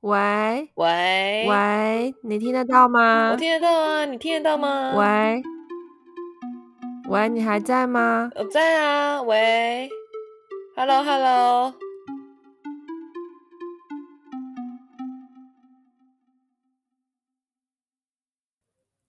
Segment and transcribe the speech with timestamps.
[0.00, 3.30] 喂喂喂，你听得到吗？
[3.32, 4.92] 我听得到啊，你听得到吗？
[4.96, 5.42] 喂
[7.08, 8.30] 喂，你还在吗？
[8.36, 9.88] 我在啊，喂
[10.76, 11.83] ，Hello Hello。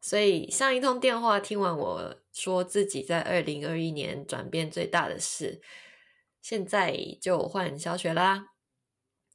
[0.05, 5.59] 所以上一通电话听完我说自己在二零二一年转变最大的事，
[6.43, 8.49] 现在就换小雪啦。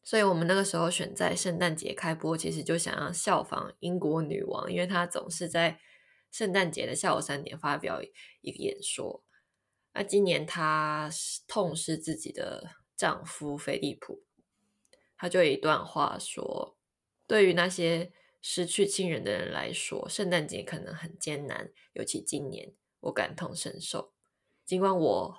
[0.04, 5.80] 所以我们那个时候选在圣诞节开播，其实就想要效仿英国女王，因为她总是在
[6.30, 8.00] 圣诞节的下午三点发表
[8.40, 9.24] 一个演说。
[9.92, 11.10] 那今年她
[11.48, 14.22] 痛失自己的丈夫菲利普，
[15.16, 16.78] 她就有一段话说
[17.26, 24.12] ：“对于那些失去亲人的人来说，圣诞节可能很艰难，尤其今年，我感同身受。
[24.64, 25.36] 尽管我。”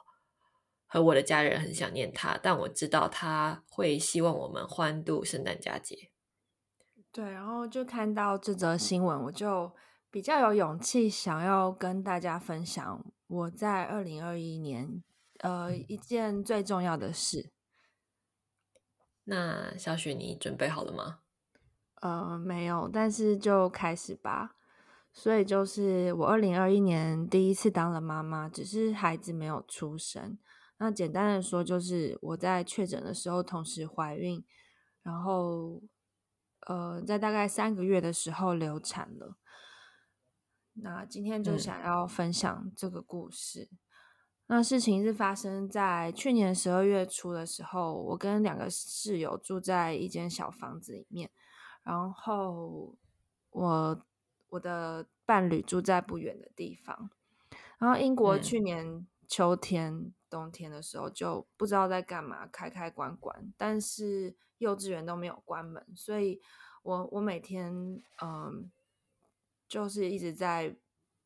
[0.93, 6.11] 和我的家人很想念他，但我知道他会希望我们欢度圣诞佳节。
[7.13, 9.73] 对，然后就看到这则新闻，我就
[10.09, 15.01] 比较有勇气想要跟大家分享我在二零二一年
[15.39, 17.53] 呃一件最重要的事。
[19.23, 21.20] 那小雪，你准备好了吗？
[22.01, 24.55] 呃，没有，但是就开始吧。
[25.13, 30.37] 所以就是我二零二一年第一次当了妈妈，只是孩子没有出生。
[30.77, 34.43] 那简单的说，就是我在确诊的时候同时怀孕，
[35.03, 35.81] 然后
[36.67, 39.37] 呃，在大概三个月的时候流产了。
[40.73, 43.67] 那今天就想要分享这个故事。
[43.71, 43.77] 嗯。
[44.47, 51.29] 那事情是发生在去年十二月初的时候，我跟两个室友住在一间小房子里面，
[51.83, 52.95] 然后
[53.51, 54.05] 我
[54.49, 57.09] 我的伴侣住在不远的地方。
[57.77, 59.93] 然后英国去年秋天。
[59.93, 66.39] 嗯冬天的时候就不知道在干嘛，开开关关，但是幼稚园都没有关门，所以
[66.83, 68.71] 我我每天嗯，
[69.67, 70.73] 就是一直在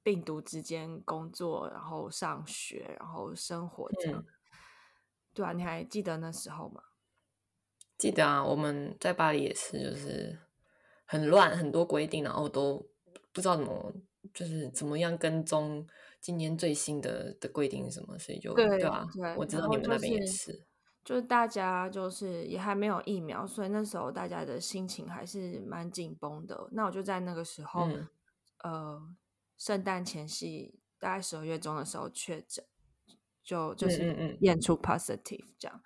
[0.01, 4.21] 病毒之间工作，然后上学，然后生活这样。
[4.21, 4.25] 嗯、
[5.35, 6.81] 对啊，你还记得那时候吗？
[7.99, 10.39] 记得啊，我们在巴黎也是，就是
[11.05, 12.85] 很乱，很多规定，然后都
[13.31, 13.93] 不知道怎么，
[14.33, 15.87] 就是怎么样跟踪。
[16.21, 18.17] 今年最新的的规定是什么？
[18.17, 20.65] 所以就对，对啊对，我知道你们那边也是，就是，
[21.03, 26.67] 就是大家就是也还没有疫苗，所以那时候大家的心情还是蛮紧绷的。
[26.71, 28.07] 那我就在那个时候，嗯、
[28.63, 29.01] 呃，
[29.55, 32.65] 圣诞前夕，大概十二月中的时候确诊，
[33.43, 35.77] 就就是验出 positive 这样。
[35.77, 35.83] 嗯嗯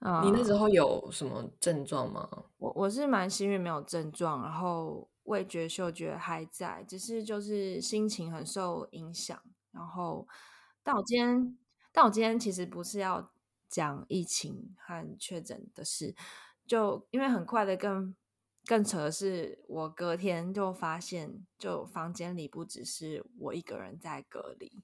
[0.00, 0.22] 嗯。
[0.26, 2.28] 你那时候有什么症状吗？
[2.32, 5.08] 呃、我我是蛮幸运，没有症状，然后。
[5.26, 9.42] 味觉、嗅觉还在，只是就是心情很受影响。
[9.72, 10.24] 然后，
[10.84, 11.58] 但我今天，
[11.90, 13.32] 但我今天其实不是要
[13.68, 16.14] 讲疫情和确诊的事，
[16.64, 18.14] 就因为很快的更
[18.66, 24.80] 更扯的是，我隔天就发现，就房间里不只是我一个人在隔离。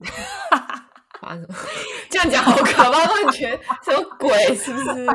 [1.20, 1.54] 发生什么？
[2.10, 4.54] 这样讲好可怕，感觉什么鬼？
[4.56, 5.06] 是不是？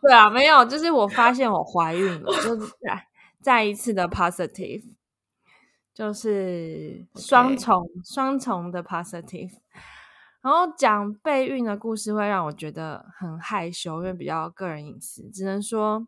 [0.00, 3.06] 对啊，没有，就是我发现我怀孕了，就是再
[3.42, 4.82] 再一次的 positive，
[5.92, 8.14] 就是双重、okay.
[8.14, 9.52] 双重的 positive。
[10.42, 16.06] 然后讲备孕的故事会让我觉得很害羞，因为比较个人隐私，只能说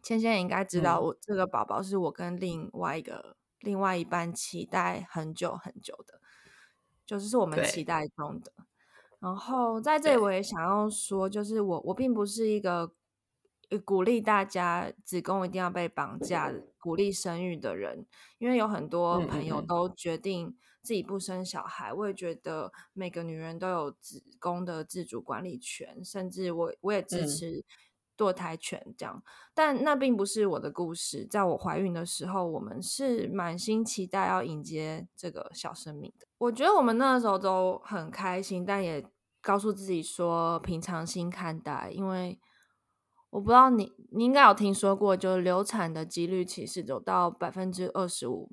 [0.00, 6.20] 芊芊也应该知道，我这个宝宝是我跟另外一个另外一半期待很久很久的，
[7.08, 8.52] 就是是我们期待中的。
[9.18, 12.92] 然后在这里我也想要说，就是我我并不是一个
[13.84, 21.92] 鼓励大家子宫一定要被绑架、鼓励生育的人，因为有很多朋友都决定自己不生小孩。
[21.92, 27.64] 我也觉得每个女人都有子宫的自主管理权，甚至我我也支持
[28.16, 29.20] 堕胎权这样。
[29.52, 31.26] 但那并不是我的故事。
[31.26, 36.27] 在我怀孕的时候，我们是满心期待要迎接这个小生命的。
[36.38, 39.04] 我觉得我们那个时候都很开心，但也
[39.40, 42.38] 告诉自己说平常心看待，因为
[43.30, 48.52] 我不知道你，你应该有听说过，就流产的几率其实有到百分之二十五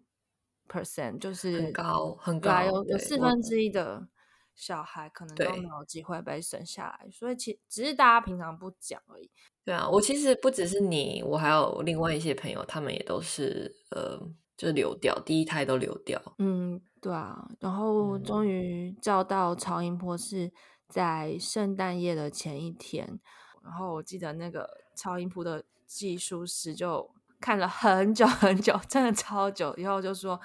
[0.68, 4.08] percent，就是很高很高，有有四分之一的
[4.56, 9.30] 小孩可能都没有机会被生下来，所以其只是大家平常不讲而已。
[9.64, 14.20] 对啊，我其实不只是你，我还有另外一些朋友，他们也都是呃。
[14.58, 16.18] 就流掉，第一胎都流掉。
[16.38, 17.48] 嗯，对啊。
[17.60, 20.52] 然后终于照到超音波是
[20.90, 23.20] 在圣诞夜的前一天。
[23.64, 27.08] 然后我记得那个超音波的技术师就
[27.40, 29.72] 看了很久很久，真的超久。
[29.78, 30.42] 以后就说，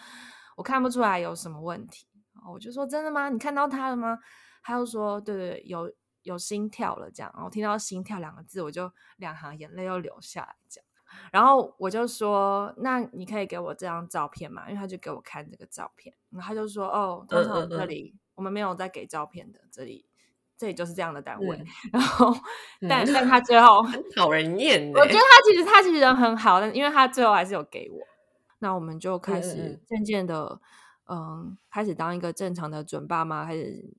[0.55, 2.07] 我看不出来有什么问题。
[2.35, 3.31] 然后我就说真的吗？
[3.31, 4.19] 你看到他了吗？
[4.63, 5.91] 他就说对对对，有
[6.25, 7.33] 有心跳了这样。
[7.35, 10.90] 然后听到心跳两个字，我就两行眼泪又流下来这样。
[11.33, 14.69] 然后我就说，那你可以给我这张照片嘛？
[14.69, 20.07] 因为他就给我看这个照片，然后他就说哦，通常这里我们没有在给照片的，这里。
[20.61, 22.35] 这里就是这样的单位，嗯、然后，
[22.87, 24.93] 但、嗯、但他最后 很讨人厌。
[24.93, 27.99] 我觉得他其实他其实人很好，但因为他最后还是有给我，
[28.59, 30.61] 那我们就开始渐渐的，
[31.07, 33.91] 嗯，嗯，开始当一个正常的准爸妈，开始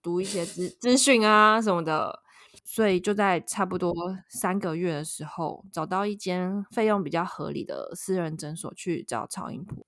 [0.00, 2.21] 读一些资 资讯啊什么的，
[2.64, 3.92] 所以就在差不多
[4.28, 9.84] 三个月的时候，找到一间费用比较合理的私人诊所去找超音波。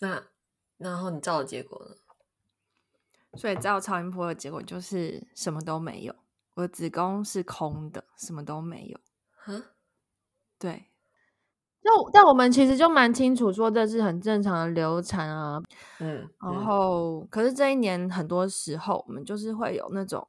[0.00, 0.24] 那
[0.78, 1.94] 然后你照的结果呢？
[3.36, 6.14] 所以照超音波的结果就是什么都没有，
[6.54, 9.00] 我的子宫是空的，什么都没有。
[9.46, 9.62] 嗯，
[10.58, 10.86] 对。
[11.82, 15.60] 那但我们其实就蛮清楚，说这是很正常的流产啊。
[15.98, 16.28] 嗯。
[16.40, 20.26] 然后，嗯、可是这一年很多时候，我们就是会有那种，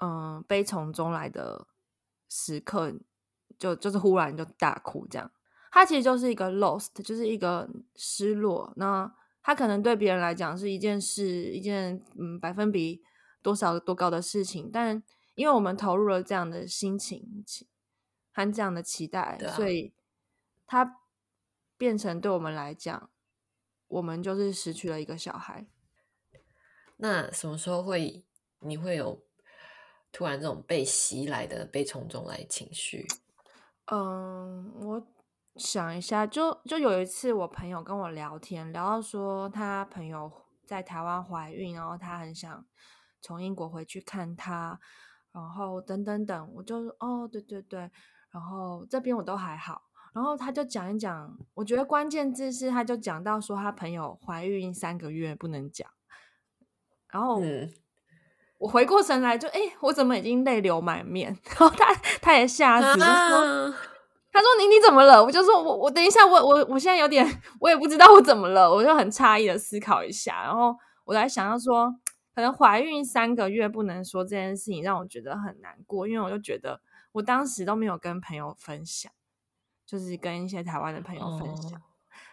[0.00, 1.66] 嗯、呃，悲从中来的
[2.28, 2.92] 时刻，
[3.58, 5.30] 就就是忽然就大哭这样。
[5.70, 8.72] 他其实就是一个 lost，就是一个失落。
[8.76, 13.02] 那他可能对别人来讲是一件事，一件嗯百分比
[13.40, 15.02] 多少多高的事情，但
[15.34, 17.44] 因为我们投入了这样的心情
[18.32, 19.94] 和这样的期待，啊、所以
[20.66, 20.98] 他
[21.78, 23.08] 变成对我们来讲，
[23.88, 25.66] 我们就是失去了一个小孩。
[26.96, 28.24] 那什么时候会
[28.58, 29.24] 你会有
[30.12, 33.06] 突然这种被袭来的被从中来情绪？
[33.86, 35.06] 嗯，我。
[35.56, 40.30] 想一下，就就有一次，我朋友跟我聊天，聊到说他朋友
[40.64, 42.64] 在台湾怀孕，然后他很想
[43.20, 44.80] 从英国回去看他，
[45.32, 47.90] 然后等等等，我就哦，对对对，
[48.30, 49.82] 然后这边我都还好，
[50.14, 55.90] 然后他就讲一讲，我觉得关键字是他就讲到说他朋友怀孕三个月不能讲，
[57.08, 57.42] 然后
[58.60, 63.74] 我回过神来就哎，我怎么已经泪流满面， 然后他他也吓死，就说。
[64.32, 65.20] 他说你你怎么了？
[65.24, 67.26] 我就说我我等一下，我我我现在有点，
[67.58, 70.72] 我也不知道我怎么了，我就很诧异的思考一下，然后
[71.04, 71.92] 我在想要说，
[72.32, 76.80] 可能怀孕三个月不能说这件事情，让我觉得很难过，因为我就觉得
[77.10, 79.10] 我当时都没有跟朋友分享，
[79.84, 81.82] 就是跟一些台湾的朋友分享，哦、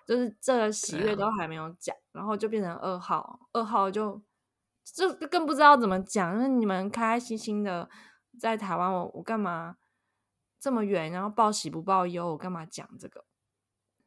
[0.05, 4.21] 就是这个喜悦都还没有讲，啊、然后就变成二号，二号就
[4.95, 7.89] 就更不知道怎么讲，那你们开开心心的
[8.39, 9.77] 在台湾，我我干嘛？
[10.59, 13.23] 这么远，然后报喜不报忧，我干嘛讲这个？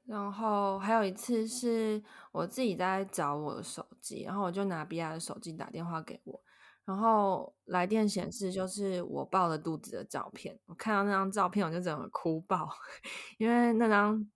[0.07, 6.43] 然后还有一次是我自己在找我的手机，然后我就拿比亚的手机打电话给我，
[6.85, 10.59] 然后来电显示就是我抱了肚子的照片。
[10.67, 12.69] 我看到那张照片，我就整个哭爆，
[13.39, 14.29] 因为那张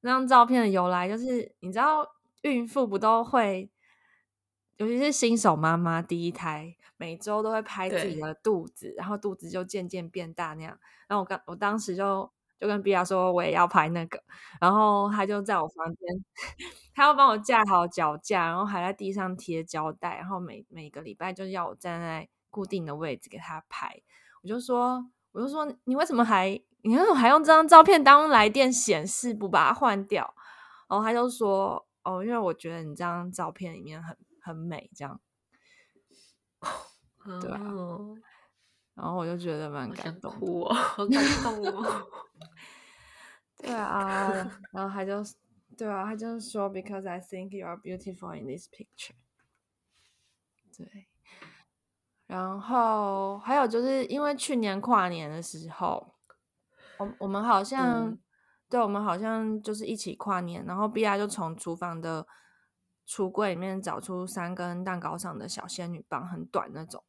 [0.00, 2.04] 那张照片的由来就是，你知道
[2.42, 3.70] 孕妇不都会，
[4.76, 10.78] 尤其是新手妈妈第一胎，每周都会拍自己的肚子，然后肚子就渐渐变大那样。
[11.06, 14.22] 然后我刚我当时就就跟比亚说我也要拍那个，
[14.60, 16.24] 然后他就在我房间，
[16.94, 24.00] 他要帮我架好脚架，然后还在地上贴胶带，然后每每个礼拜就要我站在固定的位置给他拍。
[24.42, 30.34] 我就说我就说你为什么还你为什么还用这张照片当来电显示，不把它换掉？
[30.88, 35.20] 然后他就说哦，因为我觉得你这张照片里面很很美，这样，
[37.40, 37.60] 对啊。
[38.94, 42.06] 然后我就觉得蛮感动，哭哦，好感动哦。
[43.56, 44.28] 对啊，
[44.72, 45.24] 然后他就，
[45.78, 49.14] 对啊，他就是说，Because I think you are beautiful in this picture。
[50.76, 51.06] 对。
[52.26, 56.14] 然后还有就是因为去年跨年的时候，
[56.98, 58.20] 我我们好像，嗯、
[58.68, 62.26] 对，我们好像就是一起跨年，然后 Bia 就从厨房的
[63.12, 67.04] 橱柜里面找出三根蛋糕上的小仙女棒，很短那种。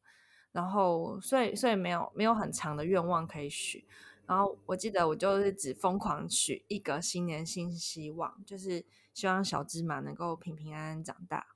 [0.52, 3.86] 然后，所以，所以没有没有很长的愿望可以许。
[4.26, 8.84] 然后我记得我就是只疯狂许一个新年新希望，就是
[9.14, 11.46] 希望小芝麻能够平平安安长大，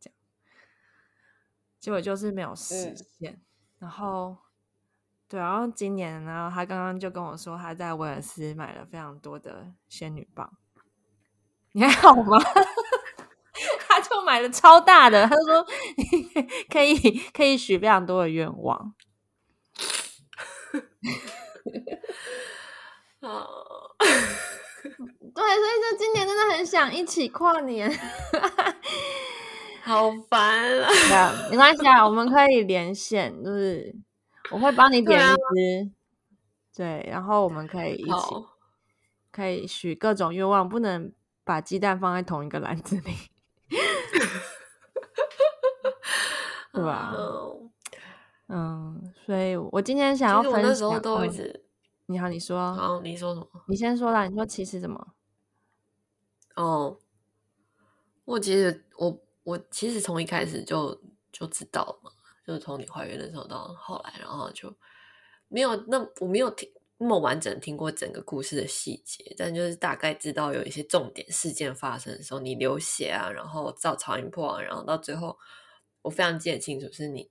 [0.00, 0.16] 这样。
[1.78, 3.34] 结果就是没有实现。
[3.34, 3.40] 嗯、
[3.80, 4.38] 然后，
[5.28, 10.56] 对，然后今年呢，他刚刚就跟我说他在威尔斯买了非常多的仙女棒。
[11.72, 12.38] 你还好吗？
[14.00, 15.64] 就买了超大的，他说
[16.70, 16.94] 可以
[17.32, 18.92] 可以许非常多的愿望。
[23.20, 23.48] 好，
[23.98, 24.08] 对，
[25.34, 25.46] 所以
[25.82, 27.90] 说今年真的很想一起跨年，
[29.82, 31.48] 好烦啊！
[31.50, 33.94] 没关系啊，我们可以连线，就是
[34.50, 35.90] 我会帮你点一支，
[36.76, 38.10] 对，然后我们可以一起
[39.32, 41.12] 可以许各种愿望，不能
[41.44, 43.12] 把鸡蛋放在同一个篮子里。
[46.78, 47.14] 对吧？
[47.16, 47.70] 嗯，
[48.48, 51.64] 嗯，所以我今天想要分享，那时候都一直、嗯。
[52.06, 52.74] 你好，你说。
[52.74, 53.46] 好，你说什么？
[53.68, 54.26] 你先说啦。
[54.26, 55.14] 你说其实什么？
[56.56, 56.96] 哦，
[58.24, 62.10] 我其实我我其实从一开始就就知道了嘛，
[62.46, 64.74] 就是从你怀孕的时候到后来，然后就
[65.48, 75.38] 没有那我没有听那么完整听过整个故事的细节，但就是大概知道有一些重点事件发生的时候，你流血啊，然后造超音波啊，然后到最后，
[76.08, 77.30] 我非常记得清楚，是你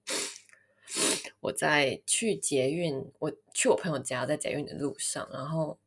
[1.41, 5.77] 我在去捷运，我去我朋友家，在捷运的路上，然后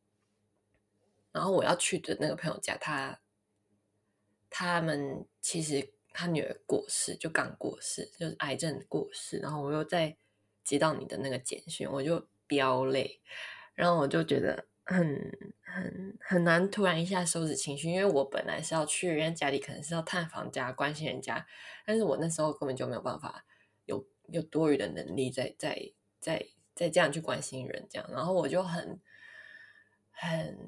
[1.33, 3.21] 然后我要去的那个朋友家，他。
[4.53, 9.39] 他们其实他女儿过世，就刚过世，就是癌症过世。
[9.39, 10.17] 然后我又在
[10.65, 13.21] 接到你的那个简讯，我就飙泪，
[13.77, 21.47] 然后我就觉得很很很难，突然一下收拾情绪，因为我本来是要去人家家里，可能是要探访家、关心人家，
[21.87, 23.45] 但是我那时候根本就没有办法
[23.87, 26.45] 有有多余的能力再再再
[26.75, 29.01] 再这样去关心人，这样，然后我就很
[30.11, 30.59] 很。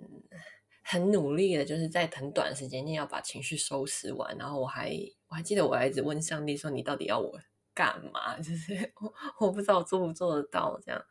[0.85, 4.37] 很努力的，就是在很短时间内要把情绪收拾完。
[4.37, 4.93] 然后我还
[5.29, 7.38] 我还记得，我还一直问上帝说：“你到底要我
[7.73, 11.02] 干嘛？” 就是我我不知道我做不做得到这样。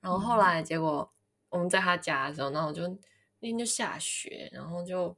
[0.00, 1.10] 然后后来结果
[1.50, 2.82] 我们在他家的时候，然后我就
[3.40, 5.14] 那天就下雪，然后就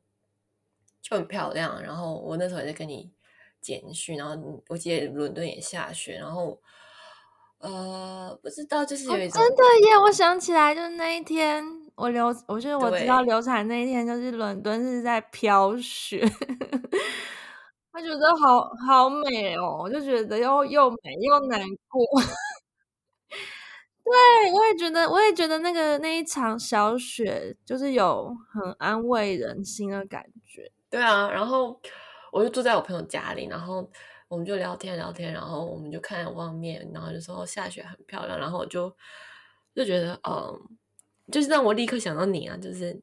[1.00, 1.80] 就很漂亮。
[1.82, 3.12] 然后我那时候也在跟你
[3.60, 6.14] 简讯，然后我记得伦敦也下雪。
[6.14, 6.60] 然后
[7.58, 11.64] 呃，不知道就是有一种、哦、真的耶，我想起来就是那一天。
[11.94, 16.20] 我流，我觉得我知道流产那一天，就是伦敦是在飘雪，
[17.92, 22.02] 我觉得好好美哦，我就觉得又又美又难过。
[24.04, 30.70] 对，我也觉得，我也觉得那个那一场小雪，就是有很安慰人心的感觉。
[30.90, 31.80] 对啊，然后
[32.32, 33.90] 我就住在我朋友家里，然后
[34.28, 38.94] 我们就聊天聊天，然后我们就看外面，然后就说下雪很漂亮，然后我就
[39.74, 40.76] 就觉得嗯。
[41.30, 43.00] 就是让我立刻想到你啊，就是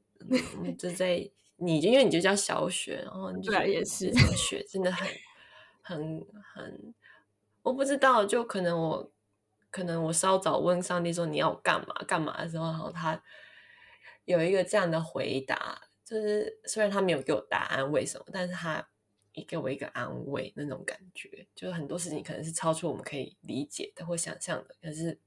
[0.78, 5.08] 就在你，因为你就叫小雪，然后你就也是这个雪真的很
[5.82, 6.94] 很很，
[7.64, 9.10] 我不知道，就可能我
[9.72, 13.22] 可能我稍早问上帝说你要干嘛干嘛的时候，然后他
[14.26, 18.90] 有一个这样的回答，就是虽然他没有给我答案为什么，但是他
[19.34, 25.20] 也给我一个安慰那种感觉，就是很多事情可能是超出我们可以理解的或想象的，可是。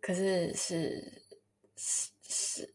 [0.00, 1.22] 可是是
[1.76, 2.74] 是是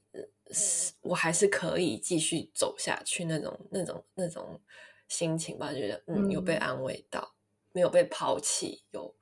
[0.51, 4.62] 是，我还是可以继续走下去那种那种那种
[5.08, 7.34] 心情吧，觉得嗯，有被安慰到，
[7.72, 9.15] 没有被抛弃，有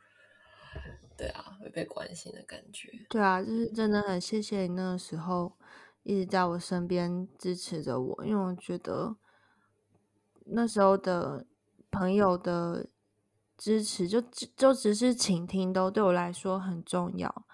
[1.21, 2.89] 对啊，会被关心的感觉。
[3.07, 5.55] 对啊，就是真的很谢谢你那个时候
[6.01, 9.15] 一直在我身边支持着我，因为我觉得
[10.45, 11.45] 那时候的
[11.91, 12.87] 朋友的
[13.55, 14.19] 支持就
[14.57, 17.45] 就只是倾听，都对我来说很重要。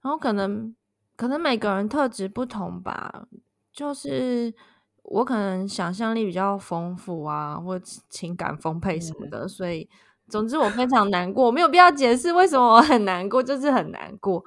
[0.00, 0.72] 然后可能
[1.16, 3.26] 可能每个人特质不同吧，
[3.72, 4.54] 就是
[5.02, 7.76] 我可能想象力比较丰富啊，或
[8.08, 9.90] 情感丰沛什么的，嗯、所以
[10.28, 14.44] 总之我非常难过，我没有必要解释为什么我很难过，就是很难过。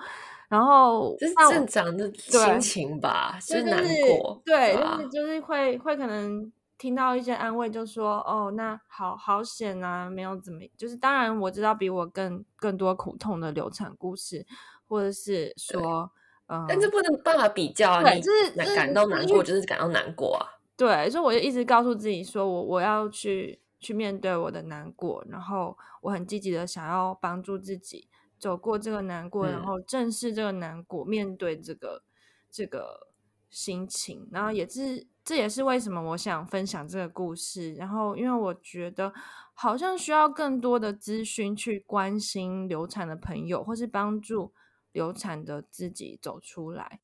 [0.47, 14.45] 然后这是正常的心情吧，就是难过，对，就是就是会会可能听到一些安慰，就说哦，那好好险啊，没有怎么，就是当然我知道比我更更多苦痛的流产故事。
[14.91, 16.11] 或者是说，
[16.47, 18.11] 嗯，但这不能办法比较啊！
[18.11, 20.45] 你就是感到难过，就是感到难过啊。
[20.75, 28.07] 对，所以我就一直告诉自己说，我我要去去面对我的难过，然后我很积极的想要帮助自己
[28.39, 32.03] 走过这个难过，然后正视这个难过，嗯、面对这个
[32.49, 33.09] 这个
[33.49, 37.73] 心情，然后也是这也是为什么我想分享这个故事。
[37.73, 39.11] 然后，因为我觉得
[39.53, 44.53] 好像需要更多的资讯去关心流产的朋友，或是帮助。
[44.93, 46.99] 流产的自己走出来，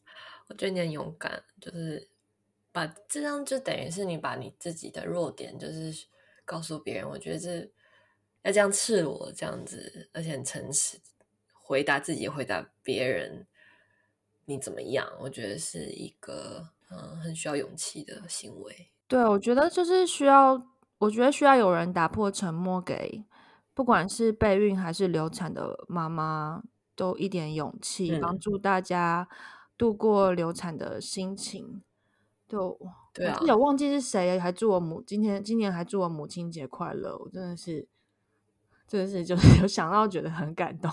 [0.49, 2.09] 我觉得你很勇敢，就是
[2.73, 5.93] 把这样就等于是你把你自己的弱点，就是
[6.47, 7.07] 告诉别人。
[7.07, 7.69] 我觉得这
[8.41, 10.99] 要这样赤裸这样子，而且很诚实
[11.53, 13.45] 回答自己，回答别人
[14.45, 15.07] 你怎么样？
[15.19, 18.89] 我觉得是一个嗯很需要勇气的行为。
[19.07, 20.65] 对，我觉得就是需要，
[20.97, 23.23] 我觉得需要有人打破沉默，给
[23.73, 26.63] 不管是备孕还是流产的妈妈。
[26.97, 29.29] 都一点勇气，帮助大家
[29.77, 31.83] 度过流产的心情。
[32.49, 32.75] 就
[33.17, 37.17] 对啊，我忘记是谁还祝我母今天今年还祝我母亲节快乐。
[37.17, 37.87] 我真的是，
[38.87, 40.91] 真的是就是 有想到觉得很感动。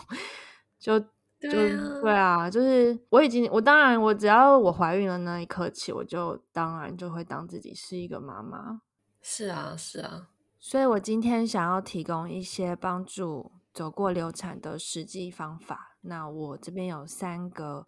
[0.79, 1.07] 就就
[1.39, 8.81] 对啊，对啊，就是我已经我当然我只要我怀孕了那一刻起，我就当然就会当自己是一个妈妈。
[9.21, 10.29] 是啊，是啊。
[10.59, 15.97] 所以我今天想要提供一些帮助走过流产的实际方法。
[16.01, 17.87] 那我这边有三个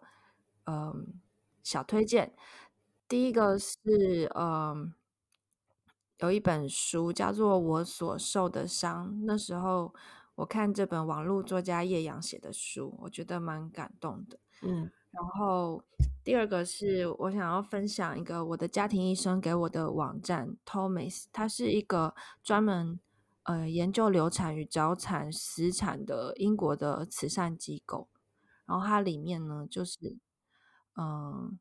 [0.65, 1.15] 嗯
[1.63, 2.33] 小推荐。
[3.07, 4.93] 第一个是嗯。
[6.19, 9.93] 有一本书叫做《我所受的伤》，那时候
[10.33, 14.39] 我看这本网络作家叶阳写的书，我觉得蛮感动的。
[14.63, 15.83] 嗯，然后
[16.23, 22.99] 第二个是我想要分享一个我的家庭医生给我的网站 Thomas，它是一个专门
[23.43, 28.09] 呃研究流产与早产死产的英国的慈善机构，
[28.65, 30.17] 然后它里面呢就是
[30.95, 31.05] 嗯。
[31.05, 31.51] 呃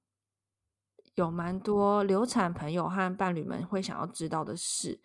[1.17, 5.01] 有蛮多流产朋友和伴侣们会想要知道的事，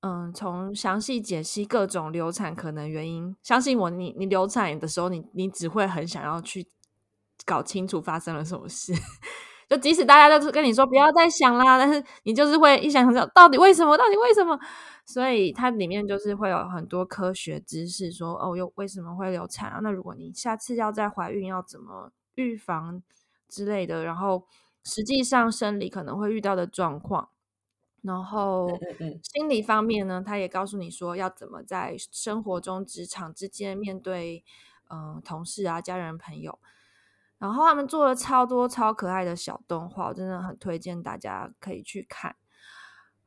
[0.00, 3.36] 嗯，从详细解析各种流产可能原因。
[3.42, 6.64] 相信我，你你流产的时候，你你只会很想要去
[7.44, 8.92] 搞清楚发生了什么事。
[9.68, 13.96] 就即使大家都是跟你说不要再想啦，但是你就是会一想想到底为什么？
[13.96, 14.56] 到底为什么？
[15.04, 19.80] 所以它里面就是会有很多科学知识说，说哦，又为什么会流产啊？
[19.82, 23.02] 那如果你下次要再怀孕，要怎么预防
[23.48, 24.04] 之类的？
[24.04, 24.46] 然后。
[24.84, 27.30] 实际上，生理可能会遇到的状况，
[28.02, 28.68] 然后
[29.22, 34.44] 心理方面呢，他也告诉你说要怎么在生活中、职场之间面对，
[34.90, 36.58] 嗯、呃，同事啊、家人、朋友。
[37.38, 42.36] 然后他们做了超多超可爱的小动画，我真的很推荐大家可以去看。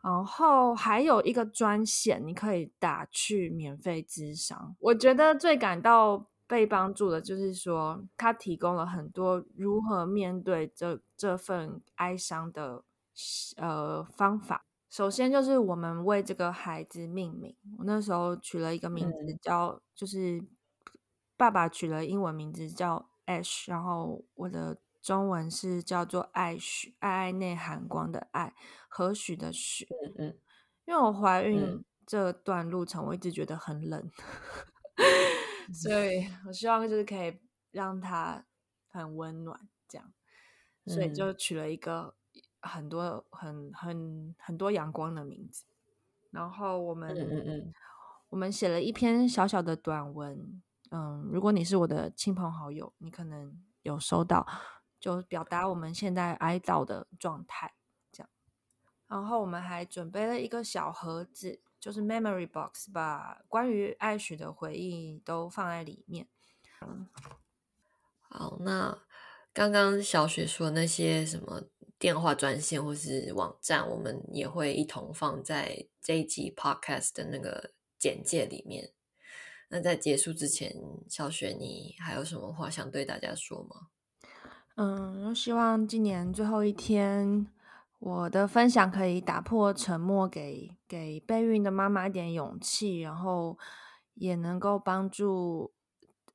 [0.04, 4.76] 然后还有一个专线，你可以打去免费咨商。
[4.80, 6.28] 我觉得最感到。
[6.48, 12.84] 被帮助的，就是说，他提供了很多如何面对这这份哀伤的
[13.58, 14.66] 呃方法。
[14.90, 17.56] 首先，就是我们为这个孩子命名。
[17.80, 20.46] 我那时候取了一个名字叫，嗯、就是
[21.36, 28.54] 爸爸取了英文名字叫 Ash，然后我的中文是叫做爱许，爱爱内含光的爱，
[28.88, 29.86] 何许的许。
[29.90, 30.38] 嗯嗯，
[30.86, 34.10] 因为我怀孕这段路程，我一直觉得很冷。
[35.74, 37.40] 所以我希望就是可以
[37.72, 38.46] 让他
[38.88, 40.14] 很温暖，这样，
[40.86, 42.16] 所以就取了一个
[42.62, 45.66] 很多很很很多阳光的名字。
[46.32, 47.74] 然后我们嗯嗯
[48.30, 54.46] 我们写了一篇小小的短文，嗯，如果你是我的亲朋好友，你可能有收到，
[55.00, 57.74] 就表达我们现在哀悼的状态，
[58.12, 58.30] 这样。
[59.08, 61.62] 然后我们还准备了一个小盒子。
[61.86, 66.28] 就是 memory box，把关于爱许的回忆都放在里面。
[68.20, 68.98] 好，那
[69.54, 71.62] 刚刚小雪说那些什么
[72.00, 77.70] 电话专线或是网站，我们也会一同放在这一集 podcast 的那个
[78.00, 78.92] 简介里面。
[79.68, 80.76] 那在结束之前，
[81.08, 83.90] 小雪你还有什么话想对大家说吗？
[84.74, 87.46] 嗯，我希望今年最后一天。
[88.06, 93.58] 我的分享可以打破沉默，给给备孕的妈妈一点勇气，然后
[94.14, 95.74] 也能够帮助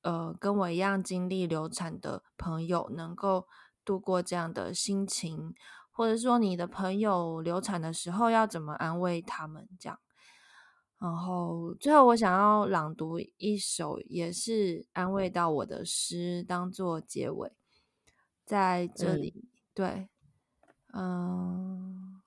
[0.03, 3.47] 呃跟我一样经历流产的朋友能够
[3.85, 5.55] 度过这样的心情，
[5.93, 10.01] 或者说你的朋友流产的时候要怎么安慰他们这样。
[10.99, 17.53] 然后最后我想要朗读一首也是安慰到我的诗，当做结尾，
[18.45, 20.09] 在这里，嗯、对。
[20.93, 22.21] 嗯，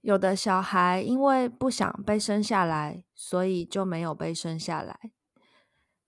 [0.00, 5.12] 有的小孩因为不想被生下来，所以就没有被生下来。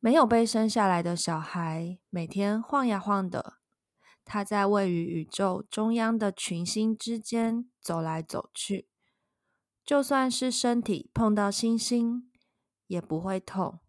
[0.00, 3.54] 没有被生下来的小孩，每天晃呀晃的，
[4.22, 8.88] 他在位于宇宙中央的群星之间走来走去。
[9.82, 12.30] 就算是身体碰到星星，
[12.86, 13.80] 也不会痛；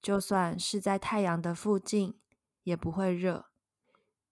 [0.00, 2.18] 就算是在太阳的附近，
[2.64, 3.47] 也不会热。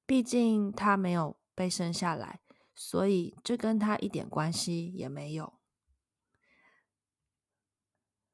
[0.07, 2.41] 毕竟他没有被生下来，
[2.75, 5.55] 所以这跟他一点关系也没有。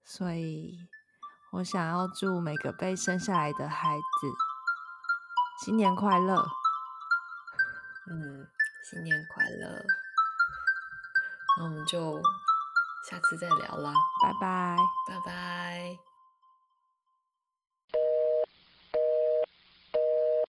[0.04, 0.76] 所以
[1.52, 6.46] 我想要祝每个被生下来的孩子新年快乐。
[8.10, 8.46] 嗯，
[8.90, 9.82] 新年快乐。
[11.56, 12.20] 那我们就
[13.08, 14.76] 下次再聊啦，拜拜，
[15.08, 16.11] 拜拜。